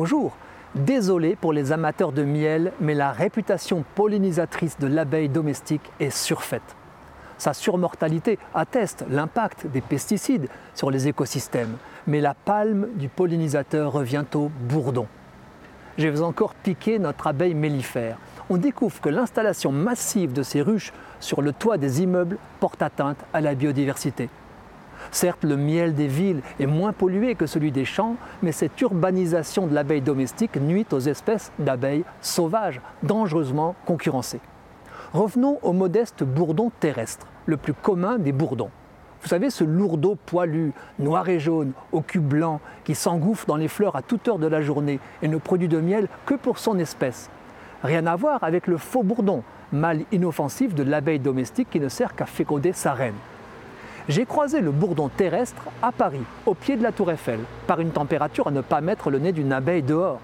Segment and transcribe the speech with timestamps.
[0.00, 0.36] Bonjour,
[0.76, 6.76] désolé pour les amateurs de miel, mais la réputation pollinisatrice de l'abeille domestique est surfaite.
[7.36, 14.24] Sa surmortalité atteste l'impact des pesticides sur les écosystèmes, mais la palme du pollinisateur revient
[14.36, 15.08] au bourdon.
[15.98, 18.18] Je vais encore piquer notre abeille mellifère.
[18.50, 23.18] On découvre que l'installation massive de ces ruches sur le toit des immeubles porte atteinte
[23.32, 24.30] à la biodiversité.
[25.10, 29.66] Certes, le miel des villes est moins pollué que celui des champs, mais cette urbanisation
[29.66, 34.40] de l'abeille domestique nuit aux espèces d'abeilles sauvages, dangereusement concurrencées.
[35.12, 38.70] Revenons au modeste bourdon terrestre, le plus commun des bourdons.
[39.22, 43.68] Vous savez, ce lourdeau poilu, noir et jaune, au cul blanc, qui s'engouffre dans les
[43.68, 46.78] fleurs à toute heure de la journée et ne produit de miel que pour son
[46.78, 47.30] espèce.
[47.82, 52.14] Rien à voir avec le faux bourdon, mâle inoffensif de l'abeille domestique qui ne sert
[52.14, 53.14] qu'à féconder sa reine.
[54.08, 57.90] J'ai croisé le bourdon terrestre à Paris, au pied de la tour Eiffel, par une
[57.90, 60.18] température à ne pas mettre le nez d'une abeille dehors.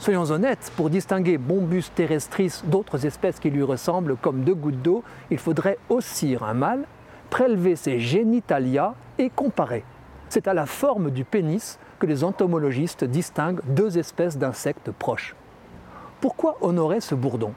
[0.00, 5.04] Soyons honnêtes, pour distinguer Bombus terrestris d'autres espèces qui lui ressemblent comme deux gouttes d'eau,
[5.30, 6.82] il faudrait haussir un mâle,
[7.28, 9.84] prélever ses génitalia et comparer.
[10.28, 15.36] C'est à la forme du pénis que les entomologistes distinguent deux espèces d'insectes proches.
[16.20, 17.52] Pourquoi honorer ce bourdon?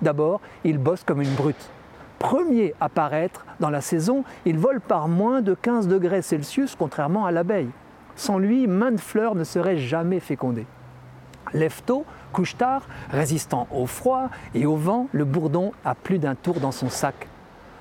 [0.00, 1.70] D'abord, il bosse comme une brute
[2.18, 7.26] premier à paraître dans la saison, il vole par moins de 15 degrés Celsius, contrairement
[7.26, 7.70] à l'abeille.
[8.16, 10.66] Sans lui, main de fleurs ne serait jamais fécondée.
[11.52, 16.34] Lève tôt, couche tard, résistant au froid et au vent, le bourdon a plus d'un
[16.34, 17.28] tour dans son sac.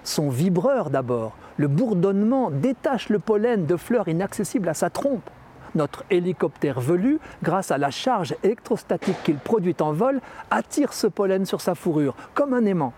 [0.03, 5.29] Son vibreur d'abord, le bourdonnement détache le pollen de fleurs inaccessibles à sa trompe.
[5.73, 11.45] Notre hélicoptère velu, grâce à la charge électrostatique qu'il produit en vol, attire ce pollen
[11.45, 12.93] sur sa fourrure, comme un aimant.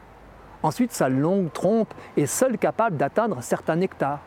[0.63, 4.19] Ensuite, sa longue trompe est seule capable d'atteindre certains nectars.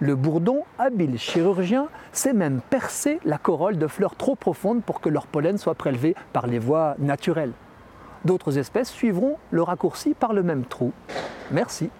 [0.00, 5.08] Le bourdon, habile chirurgien, sait même percer la corolle de fleurs trop profondes pour que
[5.08, 7.52] leur pollen soit prélevé par les voies naturelles.
[8.24, 10.92] D'autres espèces suivront le raccourci par le même trou.
[11.50, 11.90] Merci.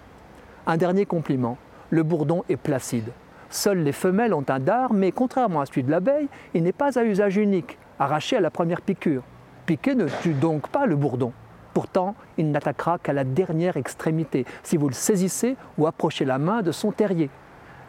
[0.67, 1.57] Un dernier compliment.
[1.89, 3.11] Le bourdon est placide.
[3.49, 6.97] Seules les femelles ont un dard, mais contrairement à celui de l'abeille, il n'est pas
[6.97, 9.23] à usage unique, arraché à la première piqûre.
[9.65, 11.33] Piquer ne tue donc pas le bourdon.
[11.73, 16.61] Pourtant, il n'attaquera qu'à la dernière extrémité, si vous le saisissez ou approchez la main
[16.61, 17.29] de son terrier.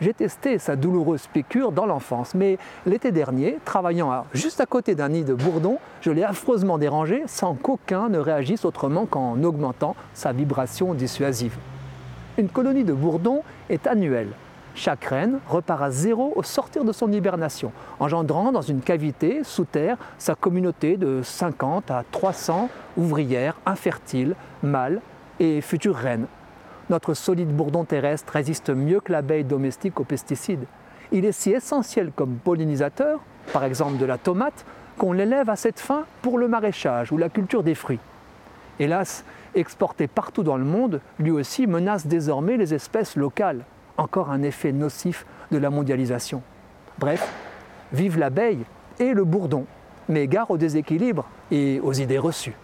[0.00, 5.10] J'ai testé sa douloureuse piqûre dans l'enfance, mais l'été dernier, travaillant juste à côté d'un
[5.10, 10.32] nid de bourdon, je l'ai affreusement dérangé sans qu'aucun ne réagisse autrement qu'en augmentant sa
[10.32, 11.56] vibration dissuasive.
[12.36, 14.30] Une colonie de bourdons est annuelle.
[14.74, 19.64] Chaque reine repart à zéro au sortir de son hibernation, engendrant dans une cavité sous
[19.64, 25.02] terre sa communauté de 50 à 300 ouvrières infertiles, mâles
[25.40, 26.26] et futures reines.
[26.88, 30.64] Notre solide bourdon terrestre résiste mieux que l'abeille domestique aux pesticides.
[31.12, 33.20] Il est si essentiel comme pollinisateur,
[33.52, 34.64] par exemple de la tomate,
[34.96, 38.00] qu'on l'élève à cette fin pour le maraîchage ou la culture des fruits.
[38.78, 43.64] Hélas, exporté partout dans le monde, lui aussi menace désormais les espèces locales
[44.02, 46.42] encore un effet nocif de la mondialisation.
[46.98, 47.32] Bref,
[47.92, 48.64] vive l'abeille
[48.98, 49.64] et le bourdon,
[50.08, 52.54] mais gare au déséquilibre et aux idées reçues.